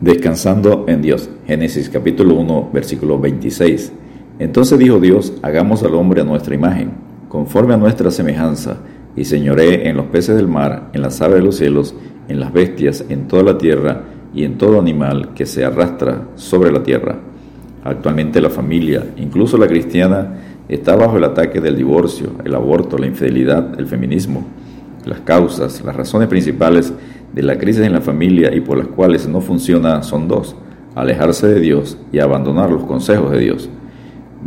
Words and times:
Descansando 0.00 0.84
en 0.86 1.02
Dios. 1.02 1.28
Génesis 1.46 1.88
capítulo 1.88 2.34
1, 2.36 2.70
versículo 2.72 3.18
26. 3.18 3.92
Entonces 4.38 4.78
dijo 4.78 5.00
Dios, 5.00 5.32
hagamos 5.42 5.82
al 5.82 5.96
hombre 5.96 6.20
a 6.20 6.24
nuestra 6.24 6.54
imagen, 6.54 6.92
conforme 7.28 7.74
a 7.74 7.78
nuestra 7.78 8.12
semejanza, 8.12 8.76
y 9.16 9.24
señoré 9.24 9.88
en 9.88 9.96
los 9.96 10.06
peces 10.06 10.36
del 10.36 10.46
mar, 10.46 10.90
en 10.92 11.02
las 11.02 11.20
aves 11.20 11.38
de 11.38 11.42
los 11.42 11.56
cielos, 11.56 11.96
en 12.28 12.38
las 12.38 12.52
bestias, 12.52 13.04
en 13.08 13.26
toda 13.26 13.42
la 13.42 13.58
tierra, 13.58 14.04
y 14.32 14.44
en 14.44 14.56
todo 14.56 14.78
animal 14.78 15.34
que 15.34 15.46
se 15.46 15.64
arrastra 15.64 16.28
sobre 16.36 16.70
la 16.70 16.82
tierra. 16.84 17.18
Actualmente 17.82 18.40
la 18.40 18.50
familia, 18.50 19.04
incluso 19.16 19.58
la 19.58 19.66
cristiana, 19.66 20.36
está 20.68 20.94
bajo 20.94 21.16
el 21.16 21.24
ataque 21.24 21.60
del 21.60 21.76
divorcio, 21.76 22.32
el 22.44 22.54
aborto, 22.54 22.98
la 22.98 23.06
infidelidad, 23.06 23.78
el 23.80 23.86
feminismo. 23.86 24.46
Las 25.04 25.20
causas, 25.20 25.82
las 25.84 25.96
razones 25.96 26.28
principales 26.28 26.92
de 27.32 27.42
la 27.42 27.58
crisis 27.58 27.82
en 27.82 27.92
la 27.92 28.00
familia 28.00 28.54
y 28.54 28.60
por 28.60 28.78
las 28.78 28.88
cuales 28.88 29.28
no 29.28 29.40
funciona 29.40 30.02
son 30.02 30.28
dos, 30.28 30.56
alejarse 30.94 31.46
de 31.48 31.60
Dios 31.60 31.98
y 32.12 32.18
abandonar 32.18 32.70
los 32.70 32.84
consejos 32.84 33.30
de 33.30 33.38
Dios. 33.38 33.70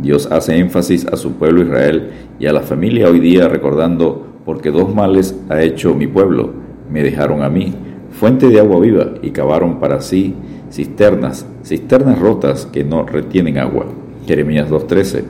Dios 0.00 0.26
hace 0.30 0.56
énfasis 0.58 1.06
a 1.06 1.16
su 1.16 1.32
pueblo 1.32 1.62
Israel 1.62 2.10
y 2.38 2.46
a 2.46 2.52
la 2.52 2.62
familia 2.62 3.08
hoy 3.08 3.20
día 3.20 3.48
recordando, 3.48 4.26
porque 4.44 4.70
dos 4.70 4.94
males 4.94 5.38
ha 5.48 5.62
hecho 5.62 5.94
mi 5.94 6.06
pueblo, 6.06 6.52
me 6.90 7.02
dejaron 7.02 7.42
a 7.42 7.48
mí, 7.48 7.74
fuente 8.10 8.48
de 8.48 8.60
agua 8.60 8.80
viva, 8.80 9.14
y 9.22 9.30
cavaron 9.30 9.78
para 9.80 10.00
sí 10.00 10.34
cisternas, 10.70 11.46
cisternas 11.64 12.18
rotas 12.18 12.66
que 12.66 12.82
no 12.82 13.04
retienen 13.04 13.58
agua. 13.58 13.86
Jeremías 14.26 14.70
2.13. 14.70 15.24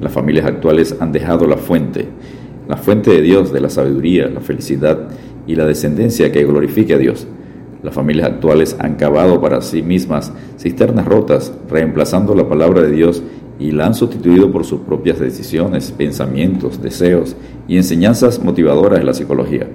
Las 0.00 0.12
familias 0.12 0.46
actuales 0.46 0.96
han 1.00 1.12
dejado 1.12 1.46
la 1.46 1.56
fuente, 1.56 2.08
la 2.68 2.76
fuente 2.76 3.10
de 3.10 3.22
Dios, 3.22 3.52
de 3.52 3.60
la 3.60 3.70
sabiduría, 3.70 4.28
la 4.28 4.40
felicidad 4.40 5.08
y 5.46 5.56
la 5.56 5.64
descendencia 5.64 6.30
que 6.30 6.44
glorifique 6.44 6.94
a 6.94 6.98
Dios. 6.98 7.26
Las 7.82 7.94
familias 7.94 8.28
actuales 8.28 8.76
han 8.78 8.96
cavado 8.96 9.40
para 9.40 9.62
sí 9.62 9.82
mismas 9.82 10.32
cisternas 10.58 11.06
rotas, 11.06 11.52
reemplazando 11.70 12.34
la 12.34 12.48
palabra 12.48 12.82
de 12.82 12.90
Dios 12.90 13.22
y 13.58 13.70
la 13.70 13.86
han 13.86 13.94
sustituido 13.94 14.52
por 14.52 14.64
sus 14.64 14.80
propias 14.80 15.18
decisiones, 15.18 15.90
pensamientos, 15.92 16.82
deseos 16.82 17.36
y 17.66 17.76
enseñanzas 17.76 18.42
motivadoras 18.42 18.98
de 18.98 19.04
la 19.04 19.14
psicología. 19.14 19.68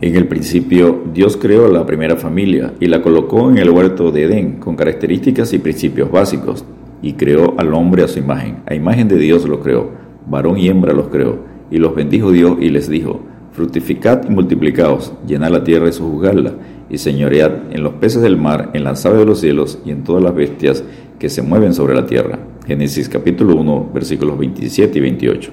En 0.00 0.14
el 0.14 0.28
principio, 0.28 1.02
Dios 1.12 1.36
creó 1.36 1.66
la 1.68 1.84
primera 1.84 2.16
familia 2.16 2.72
y 2.78 2.86
la 2.86 3.02
colocó 3.02 3.50
en 3.50 3.58
el 3.58 3.70
huerto 3.70 4.12
de 4.12 4.24
Edén 4.24 4.52
con 4.60 4.76
características 4.76 5.52
y 5.52 5.58
principios 5.58 6.10
básicos, 6.10 6.64
y 7.02 7.14
creó 7.14 7.54
al 7.58 7.74
hombre 7.74 8.02
a 8.02 8.08
su 8.08 8.18
imagen. 8.18 8.58
A 8.66 8.74
imagen 8.74 9.08
de 9.08 9.16
Dios 9.16 9.48
lo 9.48 9.60
creó, 9.60 9.90
varón 10.28 10.58
y 10.58 10.68
hembra 10.68 10.92
los 10.92 11.08
creó, 11.08 11.38
y 11.70 11.78
los 11.78 11.94
bendijo 11.94 12.32
Dios 12.32 12.56
y 12.60 12.70
les 12.70 12.88
dijo, 12.88 13.20
Fructificad 13.52 14.22
y 14.28 14.30
multiplicaos, 14.30 15.12
llenad 15.26 15.50
la 15.50 15.64
tierra 15.64 15.88
y 15.88 15.92
sojuzgadla, 15.92 16.54
y 16.88 16.98
señoread 16.98 17.72
en 17.72 17.82
los 17.82 17.94
peces 17.94 18.22
del 18.22 18.36
mar, 18.36 18.70
en 18.72 18.84
las 18.84 19.04
aves 19.04 19.18
de 19.18 19.24
los 19.24 19.40
cielos 19.40 19.80
y 19.84 19.90
en 19.90 20.04
todas 20.04 20.22
las 20.22 20.34
bestias 20.34 20.84
que 21.18 21.28
se 21.28 21.42
mueven 21.42 21.74
sobre 21.74 21.94
la 21.94 22.06
tierra. 22.06 22.38
Génesis 22.66 23.08
capítulo 23.08 23.56
1, 23.56 23.90
versículos 23.92 24.38
27 24.38 24.98
y 24.98 25.00
28. 25.00 25.50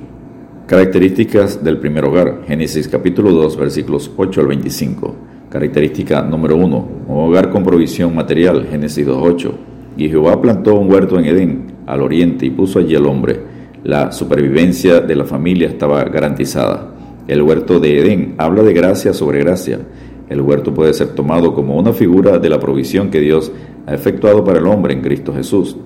Características 0.68 1.64
del 1.64 1.78
primer 1.78 2.06
hogar. 2.06 2.42
Génesis 2.48 2.88
capítulo 2.88 3.32
2, 3.32 3.58
versículos 3.58 4.12
8 4.16 4.42
al 4.42 4.48
25. 4.48 5.16
Característica 5.50 6.22
número 6.22 6.58
1. 6.58 6.88
Un 7.08 7.18
hogar 7.18 7.50
con 7.50 7.64
provisión 7.64 8.14
material. 8.14 8.68
Génesis 8.70 9.06
2, 9.06 9.18
8. 9.22 9.54
Y 9.98 10.10
Jehová 10.10 10.42
plantó 10.42 10.76
un 10.76 10.92
huerto 10.92 11.18
en 11.18 11.26
Edén, 11.26 11.74
al 11.86 12.02
oriente, 12.02 12.46
y 12.46 12.50
puso 12.50 12.80
allí 12.80 12.96
al 12.96 13.06
hombre. 13.06 13.40
La 13.86 14.12
supervivencia 14.12 15.00
de 15.00 15.16
la 15.16 15.26
familia 15.26 15.68
estaba 15.68 16.04
garantizada. 16.06 16.88
El 17.28 17.44
huerto 17.44 17.80
de 17.80 18.00
Edén 18.00 18.34
habla 18.40 18.64
de 18.64 18.74
gracia 18.74 19.14
sobre 19.14 19.42
gracia. 19.42 19.80
El 20.28 20.42
huerto 20.42 20.74
puede 20.74 20.92
ser 20.92 21.10
tomado 21.10 21.54
como 21.54 21.78
una 21.78 21.94
figura 21.94 22.40
de 22.40 22.50
la 22.50 22.60
provisión 22.60 23.12
que 23.12 23.20
Dios 23.20 23.52
ha 23.86 23.94
efectuado 23.94 24.44
para 24.44 24.58
el 24.58 24.66
hombre 24.66 24.96
en 24.96 25.02
Cristo 25.04 25.36
Jesús. 25.36 25.78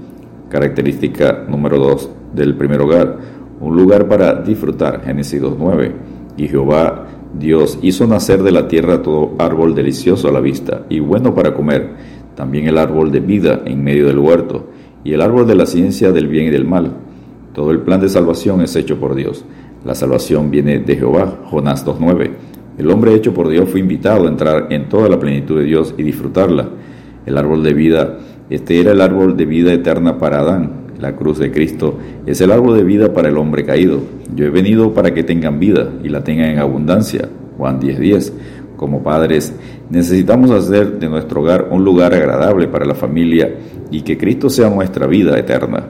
Característica 0.47 1.43
número 1.49 1.77
2 1.77 2.09
del 2.35 2.55
primer 2.55 2.79
hogar, 2.79 3.17
un 3.59 3.75
lugar 3.75 4.07
para 4.07 4.33
disfrutar, 4.43 5.03
Génesis 5.03 5.41
2.9. 5.41 5.91
Y 6.37 6.47
Jehová 6.47 7.05
Dios 7.37 7.79
hizo 7.81 8.07
nacer 8.07 8.43
de 8.43 8.53
la 8.53 8.69
tierra 8.69 9.01
todo 9.01 9.33
árbol 9.39 9.75
delicioso 9.75 10.29
a 10.29 10.31
la 10.31 10.39
vista 10.39 10.85
y 10.87 11.01
bueno 11.01 11.35
para 11.35 11.53
comer, 11.53 11.89
también 12.33 12.65
el 12.65 12.77
árbol 12.77 13.11
de 13.11 13.19
vida 13.19 13.61
en 13.65 13.83
medio 13.83 14.07
del 14.07 14.19
huerto, 14.19 14.69
y 15.03 15.11
el 15.11 15.21
árbol 15.21 15.45
de 15.45 15.55
la 15.55 15.65
ciencia 15.65 16.13
del 16.13 16.29
bien 16.29 16.45
y 16.45 16.49
del 16.49 16.63
mal. 16.63 17.08
Todo 17.59 17.71
el 17.71 17.81
plan 17.81 17.99
de 17.99 18.07
salvación 18.07 18.61
es 18.61 18.73
hecho 18.77 19.01
por 19.01 19.15
Dios. 19.15 19.43
La 19.83 19.93
salvación 19.93 20.49
viene 20.49 20.79
de 20.79 20.95
Jehová, 20.95 21.39
Jonás 21.51 21.85
2.9. 21.85 22.31
El 22.77 22.89
hombre 22.89 23.13
hecho 23.13 23.33
por 23.33 23.49
Dios 23.49 23.67
fue 23.67 23.81
invitado 23.81 24.25
a 24.25 24.29
entrar 24.29 24.67
en 24.69 24.87
toda 24.87 25.09
la 25.09 25.19
plenitud 25.19 25.57
de 25.57 25.65
Dios 25.65 25.93
y 25.97 26.03
disfrutarla. 26.03 26.69
El 27.25 27.37
árbol 27.37 27.61
de 27.61 27.73
vida, 27.73 28.17
este 28.49 28.79
era 28.79 28.93
el 28.93 29.01
árbol 29.01 29.35
de 29.35 29.45
vida 29.45 29.73
eterna 29.73 30.17
para 30.17 30.39
Adán. 30.39 30.87
La 31.01 31.17
cruz 31.17 31.37
de 31.37 31.51
Cristo 31.51 31.99
es 32.25 32.39
el 32.39 32.53
árbol 32.53 32.77
de 32.77 32.85
vida 32.85 33.11
para 33.11 33.27
el 33.27 33.37
hombre 33.37 33.65
caído. 33.65 33.99
Yo 34.33 34.45
he 34.45 34.49
venido 34.51 34.93
para 34.93 35.13
que 35.13 35.23
tengan 35.23 35.59
vida 35.59 35.89
y 36.01 36.07
la 36.07 36.23
tengan 36.23 36.51
en 36.51 36.59
abundancia. 36.59 37.27
Juan 37.57 37.81
10.10. 37.81 38.31
Como 38.77 39.03
padres, 39.03 39.53
necesitamos 39.89 40.49
hacer 40.51 40.97
de 40.97 41.09
nuestro 41.09 41.41
hogar 41.41 41.67
un 41.71 41.83
lugar 41.83 42.13
agradable 42.13 42.69
para 42.69 42.85
la 42.85 42.95
familia 42.95 43.53
y 43.91 44.03
que 44.03 44.17
Cristo 44.17 44.49
sea 44.49 44.69
nuestra 44.69 45.07
vida 45.07 45.37
eterna. 45.37 45.87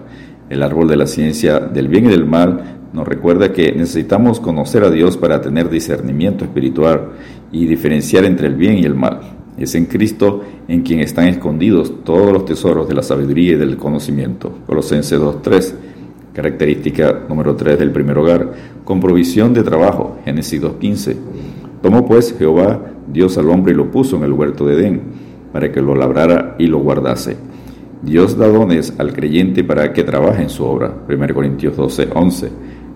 El 0.49 0.63
árbol 0.63 0.87
de 0.87 0.97
la 0.97 1.05
ciencia 1.05 1.59
del 1.59 1.87
bien 1.87 2.05
y 2.05 2.09
del 2.09 2.25
mal 2.25 2.79
nos 2.91 3.07
recuerda 3.07 3.53
que 3.53 3.71
necesitamos 3.71 4.39
conocer 4.39 4.83
a 4.83 4.89
Dios 4.89 5.15
para 5.15 5.41
tener 5.41 5.69
discernimiento 5.69 6.43
espiritual 6.43 7.09
y 7.51 7.67
diferenciar 7.67 8.25
entre 8.25 8.47
el 8.47 8.55
bien 8.55 8.79
y 8.79 8.83
el 8.83 8.95
mal. 8.95 9.19
Es 9.57 9.75
en 9.75 9.85
Cristo 9.85 10.41
en 10.67 10.81
quien 10.81 11.01
están 11.01 11.27
escondidos 11.27 12.03
todos 12.03 12.31
los 12.31 12.45
tesoros 12.45 12.87
de 12.87 12.95
la 12.95 13.03
sabiduría 13.03 13.53
y 13.53 13.57
del 13.57 13.77
conocimiento. 13.77 14.59
Colosenses 14.65 15.19
2.3, 15.19 15.73
característica 16.33 17.25
número 17.29 17.55
3 17.55 17.77
del 17.77 17.91
primer 17.91 18.17
hogar, 18.17 18.53
con 18.83 18.99
provisión 18.99 19.53
de 19.53 19.61
trabajo. 19.61 20.17
Génesis 20.25 20.61
2.15. 20.61 21.15
Tomó 21.83 22.05
pues 22.05 22.35
Jehová 22.37 22.79
Dios 23.11 23.37
al 23.37 23.49
hombre 23.49 23.73
y 23.73 23.75
lo 23.75 23.91
puso 23.91 24.15
en 24.15 24.23
el 24.23 24.33
huerto 24.33 24.65
de 24.65 24.75
Edén, 24.75 25.01
para 25.51 25.71
que 25.71 25.81
lo 25.81 25.95
labrara 25.95 26.55
y 26.57 26.67
lo 26.67 26.79
guardase. 26.79 27.37
Dios 28.01 28.37
da 28.37 28.47
dones 28.47 28.93
al 28.97 29.13
creyente 29.13 29.63
para 29.63 29.93
que 29.93 30.03
trabaje 30.03 30.43
en 30.43 30.49
su 30.49 30.63
obra. 30.63 30.93
1 31.07 31.33
Corintios 31.33 31.77
12.11 31.77 32.49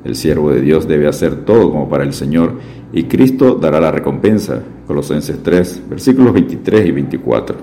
el 0.03 0.15
siervo 0.15 0.51
de 0.51 0.61
Dios 0.61 0.87
debe 0.87 1.07
hacer 1.07 1.45
todo 1.45 1.71
como 1.71 1.87
para 1.87 2.03
el 2.03 2.13
Señor 2.13 2.55
y 2.91 3.03
Cristo 3.03 3.55
dará 3.55 3.79
la 3.79 3.91
recompensa. 3.91 4.61
Colosenses 4.85 5.41
3, 5.41 5.83
versículos 5.89 6.33
23 6.33 6.87
y 6.87 6.91
24. 6.91 7.55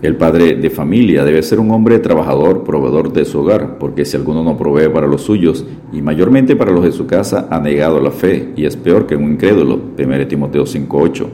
El 0.00 0.16
padre 0.16 0.54
de 0.54 0.70
familia 0.70 1.24
debe 1.24 1.42
ser 1.42 1.58
un 1.58 1.70
hombre 1.72 1.98
trabajador, 1.98 2.62
proveedor 2.62 3.12
de 3.12 3.24
su 3.24 3.40
hogar, 3.40 3.78
porque 3.78 4.04
si 4.04 4.16
alguno 4.16 4.42
no 4.42 4.56
provee 4.56 4.88
para 4.88 5.06
los 5.06 5.22
suyos, 5.22 5.64
y 5.92 6.02
mayormente 6.02 6.56
para 6.56 6.72
los 6.72 6.84
de 6.84 6.90
su 6.90 7.06
casa, 7.06 7.46
ha 7.50 7.60
negado 7.60 8.00
la 8.00 8.10
fe, 8.10 8.52
y 8.56 8.64
es 8.64 8.76
peor 8.76 9.06
que 9.06 9.14
un 9.14 9.32
incrédulo. 9.32 9.80
1 9.96 10.26
Timoteo 10.26 10.66
5:8. 10.66 11.26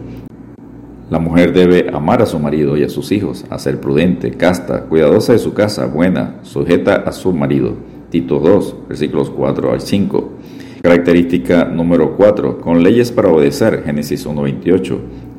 La 1.11 1.19
mujer 1.19 1.55
debe 1.55 1.89
amar 1.91 2.21
a 2.21 2.27
su 2.27 2.39
marido 2.39 2.77
y 2.77 2.83
a 2.83 2.89
sus 2.91 3.13
hijos, 3.13 3.47
a 3.49 3.59
ser 3.59 3.81
prudente, 3.81 4.33
casta, 4.33 4.83
cuidadosa 4.83 5.33
de 5.33 5.39
su 5.39 5.55
casa, 5.55 5.87
buena, 5.87 6.37
sujeta 6.43 6.97
a 6.97 7.13
su 7.13 7.33
marido. 7.33 7.75
Tito 8.11 8.39
2, 8.39 8.89
versículos 8.89 9.31
4 9.31 9.73
al 9.73 9.81
5. 9.81 10.33
Característica 10.83 11.65
número 11.65 12.15
4. 12.15 12.61
Con 12.61 12.83
leyes 12.83 13.11
para 13.11 13.29
obedecer. 13.29 13.85
Génesis 13.85 14.27
1.28. 14.27 14.99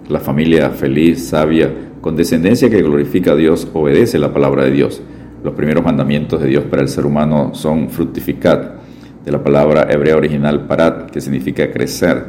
La 0.10 0.20
familia 0.20 0.72
feliz, 0.72 1.28
sabia, 1.28 1.72
con 2.02 2.16
descendencia 2.16 2.70
que 2.70 2.82
glorifica 2.82 3.34
a 3.34 3.36
Dios, 3.36 3.68
obedece 3.74 4.18
la 4.18 4.34
palabra 4.34 4.64
de 4.64 4.72
Dios. 4.72 5.04
Los 5.44 5.54
primeros 5.54 5.84
mandamientos 5.84 6.42
de 6.42 6.48
Dios 6.48 6.64
para 6.64 6.82
el 6.82 6.90
ser 6.90 7.06
humano 7.06 7.52
son 7.54 7.90
fructificar, 7.90 8.80
de 9.24 9.32
la 9.32 9.44
palabra 9.44 9.88
hebrea 9.90 10.18
original 10.18 10.66
parat, 10.66 11.12
que 11.12 11.22
significa 11.22 11.72
crecer, 11.72 12.26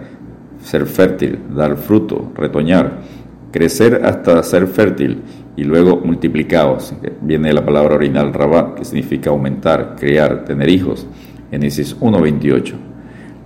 ser 0.62 0.86
fértil, 0.86 1.38
dar 1.54 1.76
fruto, 1.76 2.32
retoñar, 2.36 3.00
crecer 3.50 4.02
hasta 4.04 4.42
ser 4.42 4.66
fértil 4.66 5.22
y 5.56 5.64
luego 5.64 5.96
multiplicados. 5.98 6.94
Viene 7.20 7.52
la 7.52 7.64
palabra 7.64 7.96
original 7.96 8.32
rabat, 8.32 8.74
que 8.74 8.84
significa 8.84 9.30
aumentar, 9.30 9.96
crear, 9.98 10.44
tener 10.44 10.68
hijos. 10.68 11.06
Génesis 11.50 11.98
1.28. 12.00 12.74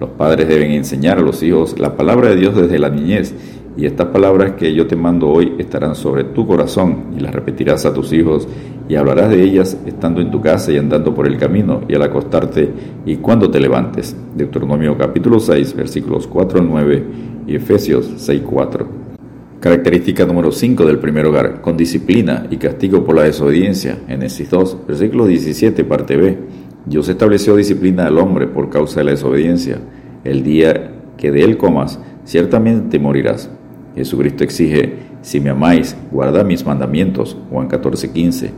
Los 0.01 0.11
padres 0.11 0.49
deben 0.49 0.73
enseñar 0.73 1.19
a 1.19 1.23
los 1.23 1.43
hijos 1.43 1.79
la 1.79 1.97
palabra 1.97 2.31
de 2.31 2.37
Dios 2.37 2.57
desde 2.57 2.79
la 2.79 2.91
niñez 2.91 3.35
y 3.77 3.87
estas 3.87 4.09
palabras 4.09 4.53
que 4.53 4.73
yo 4.73 4.87
te 4.87 4.97
mando 4.97 5.29
hoy 5.29 5.55
estarán 5.59 5.95
sobre 5.95 6.25
tu 6.25 6.47
corazón 6.47 7.15
y 7.17 7.21
las 7.21 7.35
repetirás 7.35 7.85
a 7.87 7.93
tus 7.93 8.13
hijos 8.13 8.47
y 8.89 8.95
hablarás 8.95 9.31
de 9.31 9.43
ellas 9.43 9.77
estando 9.87 10.21
en 10.21 10.31
tu 10.31 10.41
casa 10.41 10.71
y 10.71 10.79
andando 10.79 11.15
por 11.15 11.27
el 11.27 11.39
camino 11.39 11.81
y 11.89 11.95
al 11.95 12.03
acostarte 12.03 12.71
y 13.07 13.17
cuando 13.17 13.51
te 13.51 13.61
levantes. 13.61 14.17
Deuteronomio 14.37 14.97
capítulo 14.97 15.41
6 15.41 15.75
versículos 15.75 16.27
4 16.27 16.61
al 16.61 16.69
9 16.69 17.05
y 17.47 17.57
Efesios 17.57 18.13
6 18.17 18.43
4. 18.45 18.94
Característica 19.65 20.27
número 20.27 20.53
5 20.53 20.85
del 20.85 20.99
primer 20.99 21.25
hogar, 21.25 21.63
con 21.63 21.75
disciplina 21.75 22.47
y 22.51 22.59
castigo 22.59 23.03
por 23.03 23.17
la 23.17 23.23
desobediencia. 23.23 23.97
Génesis 24.07 24.51
2, 24.51 24.81
versículo 24.87 25.27
17, 25.27 25.85
parte 25.85 26.19
B. 26.19 26.37
Dios 26.85 27.09
estableció 27.09 27.57
disciplina 27.57 28.07
al 28.07 28.19
hombre 28.19 28.47
por 28.47 28.69
causa 28.69 29.01
de 29.01 29.05
la 29.05 29.13
desobediencia. 29.13 29.79
El 30.23 30.43
día 30.43 30.93
que 31.17 31.31
de 31.33 31.45
él 31.45 31.57
comas, 31.57 31.99
ciertamente 32.27 32.99
morirás. 32.99 33.49
Jesucristo 33.95 34.45
exige 34.45 34.97
si 35.23 35.41
me 35.41 35.49
amáis, 35.49 35.97
guardad 36.13 36.45
mis 36.45 36.67
mandamientos. 36.67 37.35
Juan 37.49 37.67
14:15. 37.67 38.51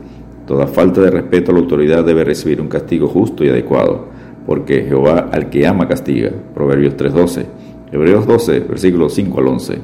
Toda 0.45 0.67
falta 0.67 0.99
de 0.99 1.09
respeto 1.09 1.51
a 1.51 1.53
la 1.53 1.61
autoridad 1.61 2.03
debe 2.03 2.25
recibir 2.25 2.59
un 2.59 2.67
castigo 2.67 3.07
justo 3.07 3.45
y 3.45 3.47
adecuado, 3.47 4.09
porque 4.45 4.83
Jehová 4.83 5.29
al 5.31 5.49
que 5.49 5.65
ama 5.65 5.87
castiga. 5.87 6.33
Proverbios 6.53 6.97
3:12. 6.97 7.45
Hebreos 7.93 8.27
12, 8.27 8.59
versículos 8.59 9.13
5 9.13 9.39
al 9.39 9.47
11. 9.47 9.77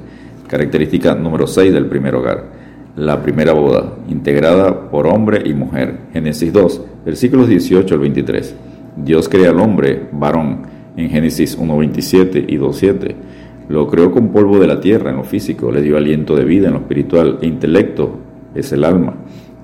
Característica 0.54 1.16
número 1.16 1.48
6 1.48 1.74
del 1.74 1.88
primer 1.88 2.14
hogar. 2.14 2.44
La 2.96 3.24
primera 3.24 3.54
boda, 3.54 3.98
integrada 4.08 4.92
por 4.92 5.08
hombre 5.08 5.42
y 5.44 5.56
mujer. 5.56 5.98
Génesis 6.14 6.54
2, 6.54 6.82
versículos 7.04 7.48
18 7.48 7.96
al 7.96 8.00
23. 8.00 8.56
Dios 8.98 9.30
crea 9.30 9.50
al 9.50 9.60
hombre, 9.60 10.10
varón, 10.12 10.62
en 10.96 11.10
Génesis 11.10 11.58
1.27 11.58 12.46
y 12.48 12.60
2.7. 12.60 13.16
Lo 13.70 13.88
creó 13.88 14.12
con 14.12 14.32
polvo 14.32 14.60
de 14.60 14.68
la 14.68 14.80
tierra 14.80 15.10
en 15.10 15.16
lo 15.16 15.24
físico, 15.24 15.72
le 15.72 15.82
dio 15.82 15.98
aliento 15.98 16.36
de 16.36 16.46
vida 16.46 16.68
en 16.68 16.74
lo 16.74 16.82
espiritual 16.82 17.40
e 17.42 17.48
intelecto, 17.48 18.20
es 18.54 18.72
el 18.74 18.84
alma. 18.84 19.16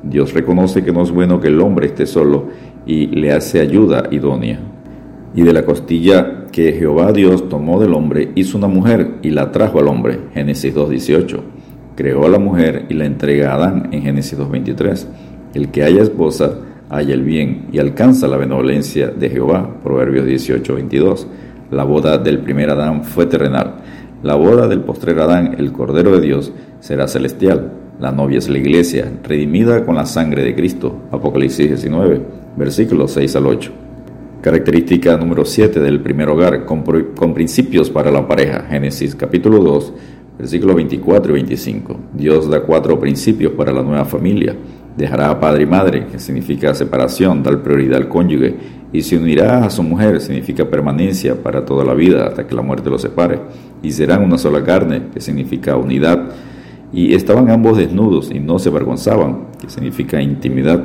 Dios 0.02 0.34
reconoce 0.34 0.84
que 0.84 0.92
no 0.92 1.04
es 1.04 1.12
bueno 1.12 1.40
que 1.40 1.50
el 1.50 1.62
hombre 1.62 1.86
esté 1.86 2.08
solo 2.08 2.48
y 2.88 3.06
le 3.06 3.32
hace 3.32 3.60
ayuda 3.60 4.08
idónea. 4.10 4.60
Y 5.36 5.44
de 5.44 5.54
la 5.54 5.64
costilla 5.64 6.48
que 6.52 6.74
Jehová 6.74 7.12
Dios 7.12 7.48
tomó 7.50 7.80
del 7.80 7.94
hombre 7.94 8.32
hizo 8.36 8.58
una 8.58 8.68
mujer 8.68 9.16
y 9.22 9.30
la 9.30 9.52
trajo 9.52 9.80
al 9.80 9.88
hombre. 9.88 10.20
Génesis 10.34 10.76
2.18. 10.76 11.40
Creó 11.96 12.26
a 12.26 12.30
la 12.30 12.40
mujer 12.40 12.86
y 12.90 12.94
la 12.94 13.06
entrega 13.06 13.52
a 13.52 13.56
Adán 13.56 13.90
en 13.92 14.02
Génesis 14.02 14.38
2.23. 14.38 15.06
El 15.54 15.70
que 15.70 15.84
haya 15.84 16.02
esposa 16.02 16.60
haya 16.90 17.14
el 17.14 17.24
bien 17.24 17.68
y 17.72 17.80
alcanza 17.80 18.28
la 18.28 18.38
benevolencia 18.38 19.08
de 19.08 19.30
Jehová. 19.30 19.76
Proverbios 19.84 20.26
18.22. 20.26 21.26
La 21.72 21.84
boda 21.84 22.18
del 22.18 22.40
primer 22.40 22.72
Adán 22.72 23.04
fue 23.04 23.28
terrenal. 23.28 23.76
La 24.24 24.36
boda 24.36 24.68
del 24.68 24.82
postrer 24.82 25.20
Adán, 25.20 25.56
el 25.60 25.72
Cordero 25.72 26.12
de 26.12 26.22
Dios, 26.22 26.52
será 26.80 27.08
celestial. 27.08 27.72
La 28.00 28.12
novia 28.12 28.40
es 28.40 28.50
la 28.50 28.58
iglesia, 28.58 29.12
redimida 29.24 29.86
con 29.86 29.96
la 29.96 30.06
sangre 30.06 30.44
de 30.44 30.56
Cristo. 30.56 31.04
Apocalipsis 31.12 31.68
19, 31.68 32.22
versículos 32.58 33.12
6 33.12 33.36
al 33.36 33.46
8. 33.46 33.89
Característica 34.42 35.18
número 35.18 35.44
7 35.44 35.82
del 35.82 36.00
primer 36.00 36.30
hogar, 36.30 36.64
con, 36.64 36.84
con, 36.84 37.34
principios 37.34 37.90
para 37.90 38.10
la 38.10 38.26
pareja. 38.26 38.66
Génesis 38.70 39.14
capítulo 39.14 39.60
2, 39.60 39.94
versículos 40.38 40.78
24 40.78 41.32
y 41.32 41.34
25. 41.34 42.00
Dios 42.14 42.50
da 42.50 42.62
cuatro 42.62 42.98
principios 42.98 43.52
para 43.52 43.74
la 43.74 43.84
nueva 43.84 44.06
familia. 44.06 44.56
Dejará 44.96 45.30
a 45.30 45.42
padre 45.42 45.64
y 45.64 45.66
madre, 45.66 46.08
que 46.08 46.20
significa 46.20 46.74
separación, 46.74 47.44
dar 47.44 47.62
prioridad 47.62 47.98
al 47.98 48.08
cónyuge, 48.08 48.56
y 48.94 49.02
se 49.02 49.18
unirá 49.18 49.66
a 49.66 49.70
su 49.70 49.84
mujer, 49.84 50.22
significa 50.22 50.70
permanencia 50.70 51.36
para 51.36 51.66
toda 51.66 51.84
la 51.84 51.94
vida 51.94 52.28
hasta 52.28 52.48
que 52.48 52.56
la 52.56 52.62
muerte 52.62 52.90
los 52.90 53.02
separe, 53.02 53.42
y 53.84 53.92
serán 53.92 54.24
una 54.24 54.38
sola 54.38 54.64
carne, 54.64 55.08
que 55.14 55.20
significa 55.20 55.76
unidad, 55.76 56.30
y 56.94 57.14
estaban 57.14 57.50
ambos 57.50 57.78
desnudos 57.78 58.32
y 58.32 58.40
no 58.40 58.58
se 58.58 58.70
avergonzaban, 58.70 59.48
que 59.60 59.70
significa 59.70 60.22
intimidad. 60.22 60.82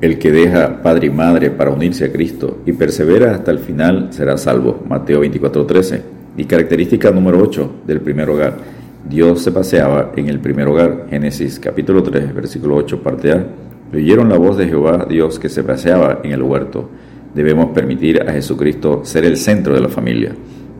El 0.00 0.18
que 0.18 0.30
deja 0.30 0.82
padre 0.82 1.06
y 1.06 1.10
madre 1.10 1.50
para 1.50 1.70
unirse 1.70 2.04
a 2.04 2.12
Cristo 2.12 2.58
y 2.66 2.72
persevera 2.72 3.34
hasta 3.34 3.50
el 3.50 3.58
final 3.58 4.08
será 4.10 4.36
salvo. 4.36 4.82
Mateo 4.88 5.20
24:13. 5.22 6.02
Y 6.36 6.44
característica 6.44 7.10
número 7.10 7.40
8 7.40 7.76
del 7.86 8.00
primer 8.00 8.28
hogar 8.28 8.56
Dios 9.08 9.42
se 9.42 9.52
paseaba 9.52 10.12
en 10.16 10.28
el 10.28 10.40
primer 10.40 10.66
hogar. 10.66 11.06
Génesis 11.08 11.60
capítulo 11.60 12.02
3, 12.02 12.34
versículo 12.34 12.74
8, 12.76 13.02
parte 13.02 13.32
A. 13.32 13.46
Oyeron 13.94 14.28
la 14.28 14.36
voz 14.36 14.56
de 14.56 14.66
Jehová 14.66 15.06
Dios 15.08 15.38
que 15.38 15.48
se 15.48 15.62
paseaba 15.62 16.20
en 16.24 16.32
el 16.32 16.42
huerto. 16.42 16.90
Debemos 17.32 17.70
permitir 17.70 18.22
a 18.22 18.32
Jesucristo 18.32 19.02
ser 19.04 19.24
el 19.24 19.36
centro 19.36 19.74
de 19.74 19.80
la 19.80 19.88
familia. 19.88 20.32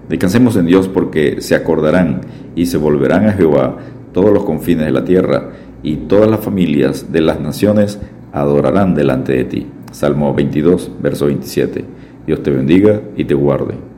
Descansemos 0.09 0.57
en 0.57 0.67
Dios 0.67 0.89
porque 0.89 1.41
se 1.41 1.55
acordarán 1.55 2.23
y 2.57 2.67
se 2.67 2.79
volverán 2.79 3.27
a 3.29 3.33
Jehová 3.33 3.77
todos 4.13 4.33
los 4.33 4.45
confines 4.45 4.87
de 4.87 4.93
la 4.93 5.05
tierra 5.05 5.51
y 5.85 5.97
todas 6.09 6.29
las 6.29 6.41
familias 6.41 7.13
de 7.13 7.21
las 7.21 7.39
naciones 7.39 8.01
adorarán 8.37 8.95
delante 8.95 9.33
de 9.33 9.45
ti. 9.45 9.67
Salmo 9.91 10.35
22, 10.35 10.93
verso 11.01 11.27
27. 11.27 11.85
Dios 12.27 12.43
te 12.43 12.51
bendiga 12.51 13.01
y 13.17 13.25
te 13.25 13.35
guarde. 13.35 13.96